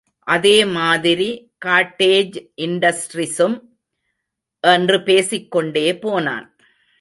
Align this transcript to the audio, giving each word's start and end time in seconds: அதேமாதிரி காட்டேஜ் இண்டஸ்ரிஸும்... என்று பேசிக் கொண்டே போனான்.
அதேமாதிரி 0.27 1.51
காட்டேஜ் 1.65 2.37
இண்டஸ்ரிஸும்... 2.57 3.57
என்று 4.63 5.03
பேசிக் 5.03 5.51
கொண்டே 5.51 5.97
போனான். 5.97 6.55